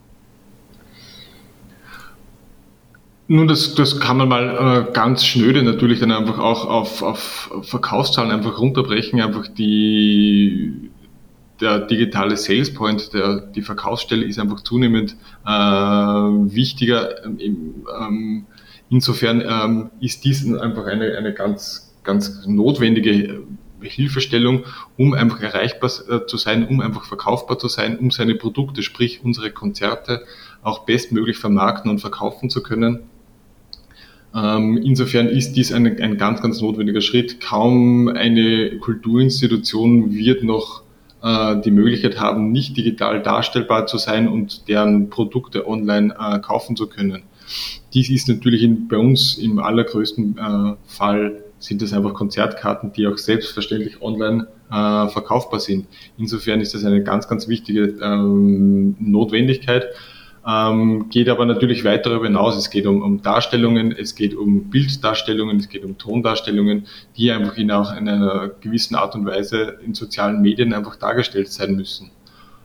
Nun, 3.33 3.47
das, 3.47 3.75
das 3.75 4.01
kann 4.01 4.17
man 4.17 4.27
mal 4.27 4.89
äh, 4.89 4.91
ganz 4.91 5.23
schnöde 5.23 5.63
natürlich 5.63 6.01
dann 6.01 6.11
einfach 6.11 6.37
auch 6.37 6.65
auf, 6.65 7.01
auf 7.01 7.49
Verkaufszahlen 7.61 8.29
einfach 8.29 8.59
runterbrechen. 8.59 9.21
Einfach 9.21 9.47
die, 9.47 10.91
der 11.61 11.79
digitale 11.79 12.35
Sales 12.35 12.73
Point, 12.73 13.13
der, 13.13 13.39
die 13.39 13.61
Verkaufsstelle 13.61 14.25
ist 14.25 14.37
einfach 14.37 14.59
zunehmend 14.59 15.15
äh, 15.45 15.49
wichtiger. 15.49 17.23
Ähm, 17.23 17.85
ähm, 17.97 18.45
insofern 18.89 19.41
ähm, 19.47 19.91
ist 20.01 20.25
dies 20.25 20.53
einfach 20.53 20.87
eine, 20.87 21.15
eine 21.17 21.33
ganz, 21.33 21.95
ganz 22.03 22.45
notwendige 22.45 23.43
Hilfestellung, 23.79 24.65
um 24.97 25.13
einfach 25.13 25.39
erreichbar 25.39 25.89
äh, 26.09 26.25
zu 26.25 26.35
sein, 26.35 26.67
um 26.67 26.81
einfach 26.81 27.05
verkaufbar 27.05 27.57
zu 27.57 27.69
sein, 27.69 27.97
um 27.97 28.11
seine 28.11 28.35
Produkte, 28.35 28.83
sprich 28.83 29.23
unsere 29.23 29.51
Konzerte 29.51 30.25
auch 30.63 30.79
bestmöglich 30.79 31.37
vermarkten 31.37 31.89
und 31.89 31.99
verkaufen 31.99 32.49
zu 32.49 32.61
können. 32.61 33.07
Ähm, 34.33 34.77
insofern 34.77 35.27
ist 35.27 35.53
dies 35.53 35.73
ein, 35.73 35.85
ein 35.99 36.17
ganz, 36.17 36.41
ganz 36.41 36.61
notwendiger 36.61 37.01
Schritt. 37.01 37.41
Kaum 37.41 38.07
eine 38.07 38.77
Kulturinstitution 38.79 40.13
wird 40.13 40.43
noch 40.43 40.83
äh, 41.21 41.59
die 41.61 41.71
Möglichkeit 41.71 42.19
haben, 42.19 42.51
nicht 42.51 42.77
digital 42.77 43.21
darstellbar 43.21 43.87
zu 43.87 43.97
sein 43.97 44.27
und 44.27 44.67
deren 44.67 45.09
Produkte 45.09 45.67
online 45.67 46.15
äh, 46.17 46.39
kaufen 46.39 46.75
zu 46.75 46.87
können. 46.87 47.23
Dies 47.93 48.09
ist 48.09 48.29
natürlich 48.29 48.63
in, 48.63 48.87
bei 48.87 48.97
uns 48.97 49.37
im 49.37 49.59
allergrößten 49.59 50.37
äh, 50.37 50.73
Fall 50.87 51.43
sind 51.59 51.81
das 51.81 51.93
einfach 51.93 52.13
Konzertkarten, 52.13 52.91
die 52.93 53.05
auch 53.07 53.17
selbstverständlich 53.17 54.01
online 54.01 54.47
äh, 54.71 55.07
verkaufbar 55.09 55.59
sind. 55.59 55.87
Insofern 56.17 56.61
ist 56.61 56.73
das 56.73 56.85
eine 56.85 57.03
ganz, 57.03 57.27
ganz 57.27 57.47
wichtige 57.47 57.97
ähm, 58.01 58.95
Notwendigkeit. 58.99 59.85
Ähm, 60.47 61.09
geht 61.09 61.29
aber 61.29 61.45
natürlich 61.45 61.83
weit 61.83 62.05
darüber 62.05 62.25
hinaus. 62.25 62.57
Es 62.57 62.69
geht 62.69 62.87
um, 62.87 63.03
um 63.03 63.21
Darstellungen, 63.21 63.91
es 63.91 64.15
geht 64.15 64.35
um 64.35 64.69
Bilddarstellungen, 64.69 65.57
es 65.57 65.69
geht 65.69 65.85
um 65.85 65.97
Tondarstellungen, 65.97 66.87
die 67.15 67.31
einfach 67.31 67.57
in, 67.57 67.69
auch 67.69 67.95
in 67.95 68.09
einer 68.09 68.49
gewissen 68.59 68.95
Art 68.95 69.13
und 69.13 69.25
Weise 69.25 69.77
in 69.85 69.93
sozialen 69.93 70.41
Medien 70.41 70.73
einfach 70.73 70.95
dargestellt 70.95 71.49
sein 71.49 71.75
müssen. 71.75 72.09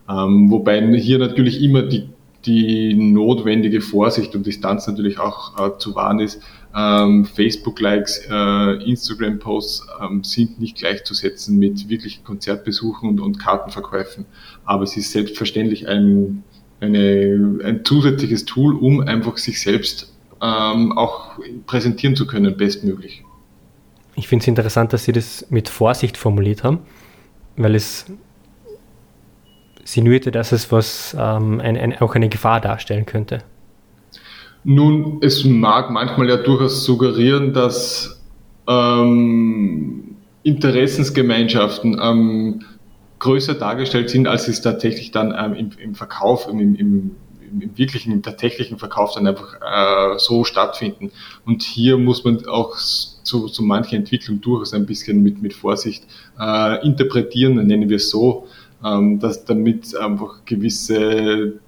Ähm, 0.08 0.50
wobei 0.50 0.80
hier 0.96 1.18
natürlich 1.18 1.62
immer 1.62 1.82
die, 1.82 2.08
die 2.46 2.94
notwendige 2.94 3.82
Vorsicht 3.82 4.34
und 4.34 4.46
Distanz 4.46 4.86
natürlich 4.86 5.18
auch 5.18 5.58
äh, 5.58 5.78
zu 5.78 5.94
wahren 5.94 6.20
ist. 6.20 6.40
Ähm, 6.74 7.24
Facebook-Likes, 7.24 8.26
äh, 8.30 8.84
Instagram-Posts 8.84 9.86
ähm, 10.02 10.24
sind 10.24 10.60
nicht 10.60 10.76
gleichzusetzen 10.76 11.58
mit 11.58 11.88
wirklichen 11.88 12.24
Konzertbesuchen 12.24 13.08
und, 13.08 13.20
und 13.20 13.38
Kartenverkäufen. 13.38 14.24
Aber 14.64 14.84
es 14.84 14.96
ist 14.96 15.12
selbstverständlich 15.12 15.88
ein 15.88 16.44
eine, 16.80 17.60
ein 17.64 17.84
zusätzliches 17.84 18.44
Tool, 18.44 18.74
um 18.74 19.00
einfach 19.00 19.36
sich 19.38 19.60
selbst 19.60 20.12
ähm, 20.42 20.96
auch 20.96 21.38
präsentieren 21.66 22.16
zu 22.16 22.26
können, 22.26 22.56
bestmöglich. 22.56 23.22
Ich 24.14 24.28
finde 24.28 24.42
es 24.42 24.48
interessant, 24.48 24.92
dass 24.92 25.04
Sie 25.04 25.12
das 25.12 25.46
mit 25.50 25.68
Vorsicht 25.68 26.16
formuliert 26.16 26.64
haben, 26.64 26.80
weil 27.56 27.74
es 27.74 28.06
sinuierte, 29.84 30.30
dass 30.30 30.52
es 30.52 30.72
was 30.72 31.16
ähm, 31.18 31.60
ein, 31.60 31.76
ein, 31.76 31.98
auch 32.00 32.14
eine 32.14 32.28
Gefahr 32.28 32.60
darstellen 32.60 33.06
könnte. 33.06 33.42
Nun, 34.64 35.18
es 35.22 35.44
mag 35.44 35.90
manchmal 35.90 36.28
ja 36.28 36.36
durchaus 36.38 36.84
suggerieren, 36.84 37.52
dass 37.52 38.20
ähm, 38.66 40.16
Interessensgemeinschaften 40.42 42.00
ähm, 42.02 42.64
größer 43.18 43.54
dargestellt 43.54 44.10
sind, 44.10 44.28
als 44.28 44.44
sie 44.44 44.52
es 44.52 44.62
tatsächlich 44.62 45.10
dann 45.10 45.34
ähm, 45.36 45.54
im, 45.54 45.70
im, 45.78 45.94
Verkauf, 45.94 46.48
im, 46.48 46.60
im, 46.60 46.74
im, 46.74 47.16
wirklichen, 47.76 48.12
im 48.12 48.22
tatsächlichen 48.22 48.78
Verkauf 48.78 49.14
dann 49.14 49.26
einfach 49.26 49.54
äh, 49.60 50.18
so 50.18 50.44
stattfinden. 50.44 51.12
Und 51.44 51.62
hier 51.62 51.96
muss 51.96 52.24
man 52.24 52.46
auch 52.46 52.76
zu, 52.78 53.48
zu 53.48 53.62
mancher 53.62 53.96
Entwicklung 53.96 54.40
durchaus 54.40 54.74
ein 54.74 54.86
bisschen 54.86 55.22
mit, 55.22 55.40
mit 55.42 55.54
Vorsicht 55.54 56.04
äh, 56.38 56.84
interpretieren, 56.86 57.54
nennen 57.66 57.88
wir 57.88 57.96
es 57.96 58.10
so, 58.10 58.46
ähm, 58.84 59.18
dass 59.18 59.44
damit 59.44 59.96
einfach 59.96 60.44
gewisse 60.44 61.60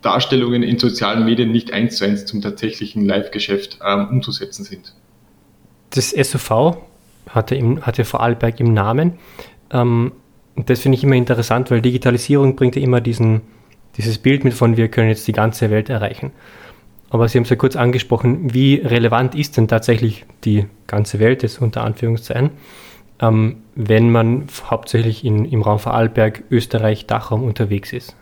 Darstellungen 0.00 0.62
in 0.62 0.78
sozialen 0.78 1.24
Medien 1.24 1.52
nicht 1.52 1.72
eins 1.72 1.96
zu 1.96 2.04
eins 2.04 2.26
zum 2.26 2.42
tatsächlichen 2.42 3.04
Live-Geschäft 3.04 3.78
ähm, 3.86 4.08
umzusetzen 4.08 4.64
sind. 4.64 4.94
Das 5.90 6.10
SUV 6.10 6.76
hatte, 7.28 7.54
im, 7.54 7.84
hatte 7.86 8.04
Vorarlberg 8.04 8.58
im 8.60 8.74
Namen. 8.74 9.18
Ähm, 9.72 10.12
das 10.56 10.80
finde 10.80 10.98
ich 10.98 11.04
immer 11.04 11.16
interessant, 11.16 11.70
weil 11.70 11.80
Digitalisierung 11.80 12.56
bringt 12.56 12.76
ja 12.76 12.82
immer 12.82 13.00
diesen, 13.00 13.40
dieses 13.96 14.18
Bild 14.18 14.44
mit 14.44 14.54
von, 14.54 14.76
wir 14.76 14.88
können 14.88 15.08
jetzt 15.08 15.26
die 15.26 15.32
ganze 15.32 15.70
Welt 15.70 15.88
erreichen. 15.88 16.30
Aber 17.10 17.28
Sie 17.28 17.38
haben 17.38 17.44
es 17.44 17.50
ja 17.50 17.56
kurz 17.56 17.76
angesprochen, 17.76 18.54
wie 18.54 18.76
relevant 18.76 19.34
ist 19.34 19.56
denn 19.56 19.68
tatsächlich 19.68 20.24
die 20.44 20.66
ganze 20.86 21.18
Welt, 21.18 21.42
das 21.42 21.58
unter 21.58 21.84
Anführungszeichen, 21.84 22.50
ähm, 23.20 23.56
wenn 23.74 24.10
man 24.10 24.46
hauptsächlich 24.70 25.24
in, 25.24 25.44
im 25.44 25.62
Raum 25.62 25.78
Vorarlberg, 25.78 26.44
Österreich, 26.50 27.06
Dachraum 27.06 27.42
unterwegs 27.42 27.92
ist? 27.92 28.16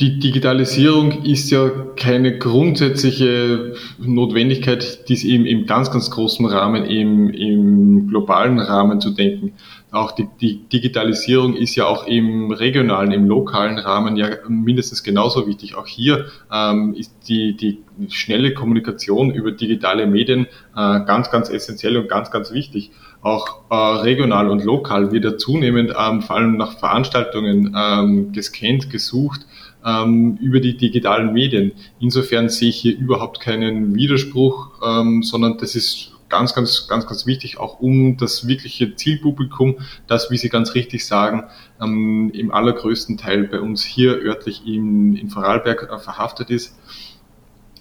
Die 0.00 0.18
Digitalisierung 0.18 1.22
ist 1.22 1.50
ja 1.50 1.70
keine 1.96 2.38
grundsätzliche 2.38 3.74
Notwendigkeit, 3.98 5.08
dies 5.08 5.22
eben 5.22 5.46
im 5.46 5.66
ganz, 5.66 5.92
ganz 5.92 6.10
großen 6.10 6.44
Rahmen, 6.46 6.84
im, 6.86 7.30
im 7.30 8.08
globalen 8.08 8.58
Rahmen 8.58 9.00
zu 9.00 9.10
denken. 9.10 9.52
Auch 9.92 10.12
die, 10.12 10.28
die 10.40 10.68
Digitalisierung 10.68 11.56
ist 11.56 11.74
ja 11.74 11.86
auch 11.86 12.06
im 12.06 12.52
regionalen, 12.52 13.10
im 13.10 13.26
lokalen 13.26 13.78
Rahmen 13.78 14.16
ja 14.16 14.28
mindestens 14.48 15.02
genauso 15.02 15.48
wichtig. 15.48 15.74
Auch 15.74 15.86
hier 15.86 16.26
ähm, 16.52 16.94
ist 16.94 17.12
die, 17.28 17.56
die 17.56 17.78
schnelle 18.08 18.54
Kommunikation 18.54 19.32
über 19.32 19.50
digitale 19.50 20.06
Medien 20.06 20.46
äh, 20.76 21.00
ganz, 21.04 21.30
ganz 21.30 21.50
essentiell 21.50 21.96
und 21.96 22.08
ganz, 22.08 22.30
ganz 22.30 22.52
wichtig. 22.52 22.92
Auch 23.22 23.62
äh, 23.70 23.74
regional 23.74 24.48
und 24.48 24.64
lokal 24.64 25.10
wird 25.10 25.24
ja 25.24 25.36
zunehmend 25.36 25.92
ähm, 25.98 26.22
vor 26.22 26.36
allem 26.36 26.56
nach 26.56 26.78
Veranstaltungen 26.78 27.74
ähm, 27.76 28.32
gescannt, 28.32 28.90
gesucht 28.90 29.44
ähm, 29.84 30.38
über 30.40 30.60
die 30.60 30.76
digitalen 30.76 31.32
Medien. 31.32 31.72
Insofern 31.98 32.48
sehe 32.48 32.68
ich 32.68 32.76
hier 32.76 32.96
überhaupt 32.96 33.40
keinen 33.40 33.94
Widerspruch, 33.94 34.70
ähm, 34.86 35.22
sondern 35.22 35.58
das 35.58 35.74
ist 35.74 36.12
ganz, 36.30 36.54
ganz, 36.54 36.88
ganz, 36.88 37.06
ganz 37.06 37.26
wichtig, 37.26 37.58
auch 37.58 37.80
um 37.80 38.16
das 38.16 38.46
wirkliche 38.46 38.94
Zielpublikum, 38.94 39.76
das, 40.06 40.30
wie 40.30 40.38
Sie 40.38 40.48
ganz 40.48 40.74
richtig 40.74 41.06
sagen, 41.06 41.44
ähm, 41.80 42.30
im 42.32 42.52
allergrößten 42.52 43.18
Teil 43.18 43.44
bei 43.44 43.60
uns 43.60 43.84
hier 43.84 44.16
örtlich 44.22 44.66
in, 44.66 45.16
in 45.16 45.28
Vorarlberg 45.28 45.90
äh, 45.92 45.98
verhaftet 45.98 46.50
ist, 46.50 46.78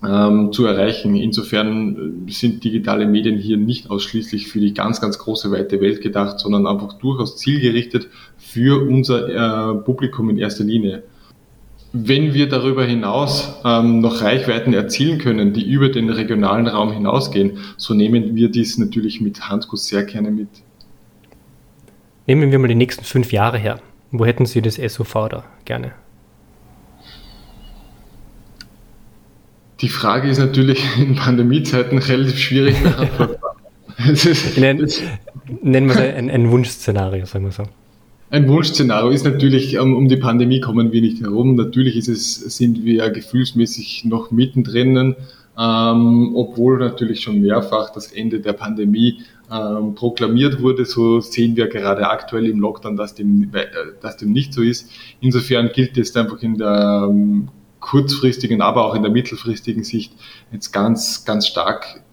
ähm, 0.06 0.51
zu 0.51 0.65
erreichen. 0.65 1.15
Insofern 1.15 2.27
äh, 2.27 2.32
sind 2.32 2.63
digitale 2.63 3.06
Medien 3.06 3.38
hier 3.38 3.58
nicht 3.58 3.89
ausschließlich 3.89 4.48
für 4.48 4.60
die 4.60 4.74
ganz, 4.74 5.01
ganz 5.01 5.20
große 5.20 5.51
weite 5.51 5.79
Welt 5.82 6.01
gedacht, 6.01 6.39
sondern 6.39 6.68
einfach 6.68 6.94
durchaus 6.94 7.38
zielgerichtet 7.38 8.08
für 8.38 8.82
unser 8.82 9.27
äh, 9.29 9.75
Publikum 9.75 10.29
in 10.29 10.38
erster 10.38 10.63
Linie. 10.63 11.03
Wenn 11.91 12.36
wir 12.36 12.48
darüber 12.48 12.86
hinaus 12.86 13.55
ähm, 13.65 14.00
noch 14.00 14.22
Reichweiten 14.22 14.74
erzielen 14.74 15.17
können, 15.17 15.53
die 15.53 15.67
über 15.67 15.89
den 15.89 16.10
regionalen 16.10 16.67
Raum 16.67 16.91
hinausgehen, 16.91 17.58
so 17.77 17.96
nehmen 17.96 18.36
wir 18.36 18.50
dies 18.50 18.77
natürlich 18.77 19.22
mit 19.22 19.50
Handkuss 19.50 19.88
sehr 19.88 20.03
gerne 20.03 20.29
mit. 20.29 20.50
Nehmen 22.27 22.51
wir 22.51 22.60
mal 22.60 22.67
die 22.67 22.75
nächsten 22.75 23.03
fünf 23.03 23.31
Jahre 23.31 23.58
her. 23.58 23.79
Wo 24.12 24.24
hätten 24.24 24.46
Sie 24.46 24.62
das 24.62 24.75
SOV 24.75 25.29
da 25.29 25.43
gerne? 25.65 25.93
Die 29.81 29.89
Frage 29.89 30.29
ist 30.29 30.38
natürlich 30.38 30.84
in 31.00 31.15
Pandemiezeiten 31.15 31.98
relativ 31.98 32.38
schwierig 32.38 32.77
beantwortbar. 32.84 33.55
Nennen 34.58 35.88
wir 35.88 35.96
es 35.96 36.15
ein, 36.15 36.29
ein 36.29 36.51
Wunschszenario, 36.51 37.25
sagen 37.25 37.46
wir 37.46 37.51
so. 37.51 37.63
Ein 38.32 38.48
Wunschszenario 38.48 39.10
ist 39.10 39.26
natürlich, 39.26 39.80
um, 39.80 39.96
um 39.96 40.08
die 40.08 40.18
Pandemie 40.18 40.60
kommen 40.60 40.92
wir 40.92 41.02
nicht 41.02 41.20
herum. 41.20 41.56
Natürlich 41.56 41.98
ist 41.98 42.08
es, 42.08 42.36
sind 42.36 42.86
wir 42.86 43.10
gefühlsmäßig 43.10 44.06
noch 44.06 44.30
mittendrin, 44.30 45.16
ähm, 45.58 46.36
obwohl 46.36 46.78
natürlich 46.78 47.22
schon 47.22 47.42
mehrfach 47.42 47.90
das 47.92 48.12
Ende 48.12 48.40
der 48.40 48.54
Pandemie 48.54 49.22
ähm, 49.52 49.96
proklamiert 49.96 50.62
wurde. 50.62 50.86
So 50.86 51.22
sehen 51.22 51.56
wir 51.56 51.70
gerade 51.70 52.08
aktuell 52.08 52.46
im 52.46 52.60
Lockdown, 52.60 52.98
dass 52.98 53.16
dem, 53.16 53.50
äh, 53.52 53.66
dass 54.00 54.18
dem 54.18 54.32
nicht 54.32 54.54
so 54.54 54.62
ist. 54.62 54.92
Insofern 55.22 55.70
gilt 55.74 55.98
es 55.98 56.16
einfach 56.16 56.44
in 56.44 56.60
der 56.60 57.08
ähm, 57.10 57.48
kurzfristigen, 57.80 58.62
aber 58.62 58.86
auch 58.86 58.94
in 58.94 59.02
der 59.02 59.12
mittelfristigen 59.12 59.84
Sicht 59.84 60.14
jetzt 60.52 60.72
ganz, 60.72 61.26
ganz 61.26 61.48
stark 61.48 62.04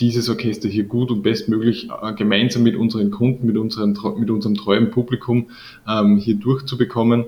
dieses 0.00 0.28
Orchester 0.28 0.68
hier 0.68 0.84
gut 0.84 1.10
und 1.10 1.22
bestmöglich 1.22 1.88
äh, 1.90 2.14
gemeinsam 2.14 2.62
mit 2.62 2.76
unseren 2.76 3.10
Kunden, 3.10 3.46
mit, 3.46 3.56
unseren, 3.56 3.98
mit 4.18 4.30
unserem 4.30 4.54
treuen 4.54 4.90
Publikum 4.90 5.50
ähm, 5.88 6.16
hier 6.16 6.36
durchzubekommen. 6.36 7.26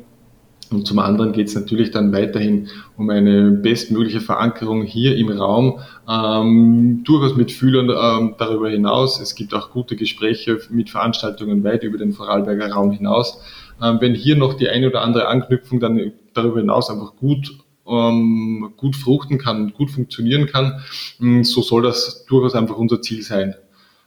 Und 0.70 0.86
zum 0.86 0.98
anderen 0.98 1.32
geht 1.32 1.48
es 1.48 1.54
natürlich 1.54 1.90
dann 1.90 2.12
weiterhin 2.12 2.68
um 2.96 3.10
eine 3.10 3.50
bestmögliche 3.50 4.20
Verankerung 4.20 4.82
hier 4.82 5.16
im 5.16 5.28
Raum, 5.28 5.80
ähm, 6.08 7.02
durchaus 7.04 7.36
mit 7.36 7.52
Fühlern 7.52 7.90
ähm, 7.90 8.34
darüber 8.38 8.70
hinaus. 8.70 9.20
Es 9.20 9.34
gibt 9.34 9.52
auch 9.54 9.70
gute 9.70 9.94
Gespräche 9.94 10.58
mit 10.70 10.90
Veranstaltungen 10.90 11.62
weit 11.64 11.84
über 11.84 11.98
den 11.98 12.12
Vorarlberger 12.12 12.72
Raum 12.72 12.92
hinaus. 12.92 13.40
Ähm, 13.82 13.98
wenn 14.00 14.14
hier 14.14 14.36
noch 14.36 14.54
die 14.54 14.68
eine 14.68 14.88
oder 14.88 15.02
andere 15.02 15.28
Anknüpfung 15.28 15.80
dann 15.80 16.12
darüber 16.32 16.60
hinaus 16.60 16.90
einfach 16.90 17.14
gut 17.16 17.63
ähm, 17.86 18.72
gut 18.76 18.96
fruchten 18.96 19.38
kann, 19.38 19.72
gut 19.72 19.90
funktionieren 19.90 20.46
kann, 20.46 20.80
mm, 21.18 21.42
so 21.42 21.62
soll 21.62 21.82
das 21.82 22.24
durchaus 22.26 22.54
einfach 22.54 22.76
unser 22.76 23.00
Ziel 23.02 23.22
sein. 23.22 23.54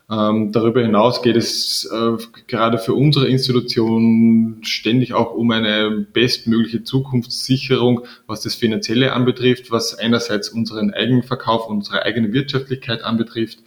Ähm, 0.10 0.54
darüber 0.54 0.82
hinaus 0.82 1.22
geht 1.22 1.36
es 1.36 1.90
äh, 1.92 2.24
gerade 2.48 2.78
für 2.78 2.94
unsere 2.94 3.28
Institution 3.28 4.60
ständig 4.62 5.14
auch 5.14 5.34
um 5.34 5.52
eine 5.52 6.08
bestmögliche 6.14 6.84
Zukunftssicherung, 6.84 8.06
was 8.26 8.40
das 8.42 8.56
Finanzielle 8.56 9.12
anbetrifft, 9.12 9.70
was 9.70 9.96
einerseits 9.96 10.48
unseren 10.48 10.94
Eigenverkauf, 10.94 11.68
unsere 11.68 12.04
eigene 12.04 12.32
Wirtschaftlichkeit 12.32 13.04
anbetrifft, 13.04 13.60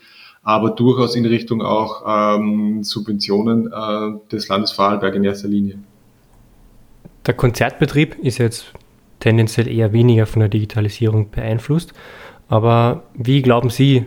aber 0.42 0.70
durchaus 0.70 1.14
in 1.14 1.26
Richtung 1.26 1.60
auch 1.60 2.04
ähm, 2.06 2.84
Subventionen 2.84 3.70
äh, 3.70 4.30
des 4.32 4.48
Landes 4.48 4.72
Vorarlberg 4.72 5.14
in 5.16 5.24
erster 5.24 5.48
Linie. 5.48 5.78
Der 7.26 7.34
Konzertbetrieb 7.34 8.16
ist 8.22 8.38
jetzt 8.38 8.72
tendenziell 9.20 9.68
eher 9.68 9.92
weniger 9.92 10.26
von 10.26 10.40
der 10.40 10.48
Digitalisierung 10.48 11.30
beeinflusst. 11.30 11.92
Aber 12.48 13.04
wie 13.14 13.42
glauben 13.42 13.70
Sie, 13.70 14.04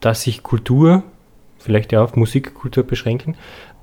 dass 0.00 0.22
sich 0.22 0.42
Kultur, 0.42 1.02
vielleicht 1.58 1.92
ja 1.92 2.02
auf 2.02 2.16
Musikkultur 2.16 2.84
beschränken, 2.84 3.36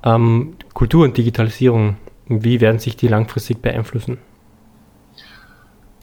ähm, 0.04 0.54
Kultur 0.72 1.04
und 1.04 1.16
Digitalisierung, 1.16 1.96
wie 2.28 2.60
werden 2.60 2.78
sich 2.78 2.96
die 2.96 3.08
langfristig 3.08 3.60
beeinflussen? 3.60 4.18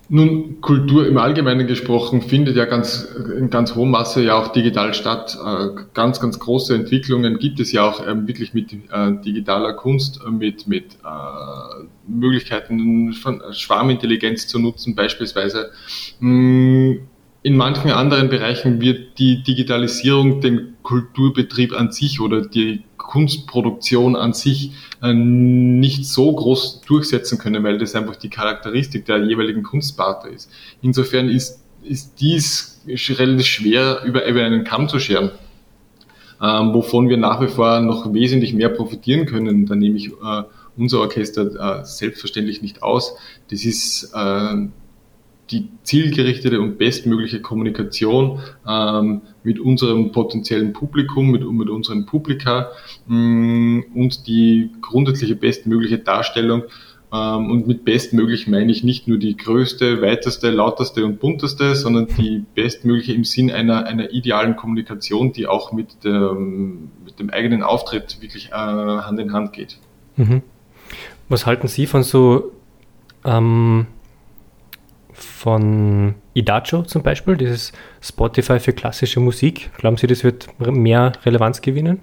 Nun, 0.10 0.60
Kultur 0.60 1.08
im 1.08 1.18
Allgemeinen 1.18 1.66
gesprochen 1.66 2.22
findet 2.22 2.58
ja 2.58 2.66
ganz, 2.66 3.08
in 3.38 3.50
ganz 3.50 3.74
hohem 3.76 3.92
Maße 3.92 4.24
ja 4.24 4.36
auch 4.36 4.50
digital 4.50 4.94
statt. 4.94 5.38
Äh, 5.44 5.70
ganz, 5.94 6.20
ganz 6.20 6.40
große 6.40 6.76
Entwicklungen 6.76 7.40
gibt 7.40 7.60
es 7.62 7.72
ja 7.72 7.88
auch 7.90 8.06
ähm, 8.06 8.28
wirklich 8.28 8.54
mit 8.54 8.74
äh, 8.74 8.78
digitaler 9.26 9.74
Kunst, 9.74 10.20
äh, 10.26 10.30
mit, 10.30 10.68
mit 10.68 10.98
Möglichkeiten 12.06 13.14
von 13.14 13.42
Schwarmintelligenz 13.54 14.48
zu 14.48 14.60
nutzen 14.60 14.94
beispielsweise. 14.94 15.72
Mm, 16.20 16.96
in 17.42 17.58
manchen 17.58 17.92
anderen 17.92 18.30
Bereichen 18.30 18.82
wird 18.82 19.20
die 19.20 19.42
Digitalisierung 19.44 20.42
den 20.42 20.76
Kulturbetrieb 20.84 21.74
an 21.74 21.92
sich 21.92 22.20
oder 22.20 22.42
die 22.42 22.84
Kunstproduktion 23.04 24.16
an 24.16 24.34
sich 24.34 24.72
äh, 25.02 25.14
nicht 25.14 26.06
so 26.06 26.34
groß 26.34 26.82
durchsetzen 26.82 27.38
können, 27.38 27.64
weil 27.64 27.78
das 27.78 27.94
einfach 27.96 28.16
die 28.16 28.30
Charakteristik 28.30 29.06
der 29.06 29.24
jeweiligen 29.24 29.62
Kunstsparte 29.62 30.30
ist. 30.30 30.50
Insofern 30.82 31.30
ist, 31.30 31.62
ist 31.84 32.20
dies 32.20 32.82
relativ 32.88 33.46
schwer 33.46 34.02
über, 34.06 34.24
einen 34.24 34.64
Kamm 34.64 34.90
zu 34.90 35.00
scheren. 35.00 35.32
Ähm, 36.42 36.74
wovon 36.74 37.10
wir 37.10 37.18
nach 37.18 37.40
wie 37.42 37.48
vor 37.48 37.80
noch 37.82 38.14
wesentlich 38.14 38.54
mehr 38.54 38.70
profitieren 38.70 39.26
können. 39.26 39.66
Da 39.66 39.76
nehme 39.76 39.98
ich 39.98 40.08
äh, 40.08 40.44
unser 40.76 41.02
Orchester 41.02 41.82
äh, 41.82 41.86
selbstverständlich 41.86 42.62
nicht 42.62 42.82
aus. 42.82 43.16
Das 43.52 43.64
ist 43.64 44.12
die 45.54 45.70
zielgerichtete 45.84 46.60
und 46.60 46.78
bestmögliche 46.78 47.42
Kommunikation 47.42 48.40
ähm, 48.68 49.22
mit 49.44 49.60
unserem 49.60 50.12
potenziellen 50.12 50.74
Publikum, 50.74 51.32
mit, 51.32 51.50
mit 51.50 51.70
unseren 51.70 52.06
Publika 52.06 52.72
mh, 53.08 53.18
mm, 53.18 53.84
und 53.94 54.28
die 54.28 54.72
grundsätzliche 54.82 55.36
bestmögliche 55.36 56.00
Darstellung. 56.00 56.64
Ähm, 57.14 57.52
und 57.52 57.68
mit 57.68 57.86
bestmöglich 57.86 58.48
meine 58.48 58.72
ich 58.72 58.84
nicht 58.84 59.08
nur 59.08 59.20
die 59.20 59.38
größte, 59.38 60.02
weiteste, 60.02 60.50
lauteste 60.50 61.06
und 61.06 61.20
bunteste, 61.20 61.76
sondern 61.76 62.08
die 62.08 62.44
bestmögliche 62.56 63.14
im 63.14 63.24
Sinn 63.24 63.52
einer, 63.52 63.86
einer 63.86 64.12
idealen 64.12 64.56
Kommunikation, 64.56 65.32
die 65.32 65.46
auch 65.46 65.72
mit, 65.72 66.04
dem, 66.04 66.90
mit 67.06 67.20
dem 67.20 67.30
eigenen 67.30 67.62
Auftritt 67.62 68.20
wirklich 68.22 68.50
äh, 68.50 68.54
Hand 68.56 69.20
in 69.20 69.32
Hand 69.32 69.54
geht. 69.54 69.78
Mhm. 70.16 70.42
Was 71.30 71.46
halten 71.46 71.68
Sie 71.68 71.86
von 71.86 72.02
so 72.02 72.52
ähm, 73.24 73.86
von 75.14 76.16
Idacho 76.34 76.84
zum 76.84 77.04
Beispiel, 77.04 77.38
dieses 77.38 77.72
Spotify 78.02 78.60
für 78.60 78.74
klassische 78.74 79.20
Musik. 79.20 79.72
Glauben 79.78 79.98
Sie, 79.98 80.08
das 80.08 80.24
wird 80.24 80.48
mehr 80.60 81.14
Relevanz 81.26 81.62
gewinnen? 81.62 82.00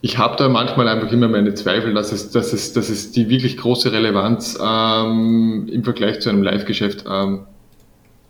Ich 0.00 0.16
habe 0.16 0.36
da 0.36 0.48
manchmal 0.48 0.86
einfach 0.88 1.10
immer 1.10 1.28
meine 1.28 1.54
Zweifel, 1.54 1.92
dass 1.92 2.12
es, 2.12 2.30
dass 2.30 2.52
es, 2.52 2.72
dass 2.72 2.88
es 2.88 3.10
die 3.10 3.28
wirklich 3.28 3.56
große 3.56 3.90
Relevanz 3.92 4.56
ähm, 4.62 5.68
im 5.72 5.82
Vergleich 5.82 6.20
zu 6.20 6.28
einem 6.28 6.42
Live-Geschäft 6.42 7.04
ähm, 7.10 7.40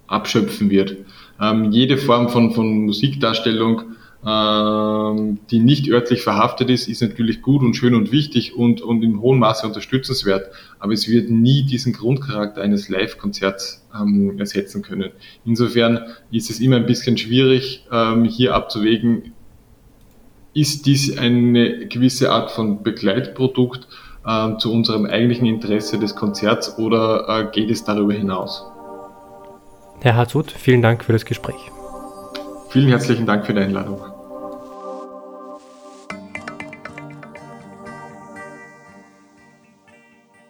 abschöpfen 0.06 0.70
wird. 0.70 0.96
Ähm, 1.40 1.70
jede 1.70 1.98
Form 1.98 2.30
von, 2.30 2.52
von 2.52 2.86
Musikdarstellung 2.86 3.82
die 4.24 5.60
nicht 5.60 5.88
örtlich 5.88 6.22
verhaftet 6.22 6.70
ist, 6.70 6.88
ist 6.88 7.02
natürlich 7.02 7.40
gut 7.40 7.62
und 7.62 7.74
schön 7.74 7.94
und 7.94 8.10
wichtig 8.10 8.56
und, 8.56 8.80
und 8.82 9.04
in 9.04 9.20
hohem 9.20 9.38
Maße 9.38 9.64
unterstützenswert, 9.64 10.50
aber 10.80 10.92
es 10.92 11.08
wird 11.08 11.30
nie 11.30 11.62
diesen 11.62 11.92
Grundcharakter 11.92 12.60
eines 12.60 12.88
Live-Konzerts 12.88 13.86
ähm, 13.94 14.38
ersetzen 14.40 14.82
können. 14.82 15.10
Insofern 15.44 16.00
ist 16.32 16.50
es 16.50 16.58
immer 16.58 16.76
ein 16.76 16.86
bisschen 16.86 17.16
schwierig, 17.16 17.86
ähm, 17.92 18.24
hier 18.24 18.56
abzuwägen, 18.56 19.34
ist 20.52 20.86
dies 20.86 21.16
eine 21.16 21.86
gewisse 21.86 22.32
Art 22.32 22.50
von 22.50 22.82
Begleitprodukt 22.82 23.86
äh, 24.26 24.56
zu 24.58 24.72
unserem 24.72 25.06
eigentlichen 25.06 25.46
Interesse 25.46 25.98
des 25.98 26.16
Konzerts 26.16 26.78
oder 26.78 27.28
äh, 27.28 27.52
geht 27.52 27.70
es 27.70 27.84
darüber 27.84 28.14
hinaus? 28.14 28.64
Herr 30.00 30.16
Harzut, 30.16 30.50
vielen 30.50 30.82
Dank 30.82 31.04
für 31.04 31.12
das 31.12 31.24
Gespräch. 31.24 31.70
Vielen 32.68 32.88
herzlichen 32.88 33.24
Dank 33.24 33.46
für 33.46 33.54
die 33.54 33.60
Einladung. 33.60 34.17